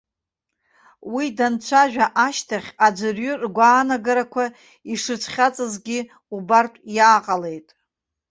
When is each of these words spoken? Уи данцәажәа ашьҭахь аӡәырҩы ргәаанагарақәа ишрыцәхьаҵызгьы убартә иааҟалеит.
Уи 1.13 1.25
данцәажәа 1.37 2.05
ашьҭахь 2.25 2.69
аӡәырҩы 2.85 3.31
ргәаанагарақәа 3.43 4.45
ишрыцәхьаҵызгьы 4.93 5.99
убартә 6.35 6.79
иааҟалеит. 6.95 7.67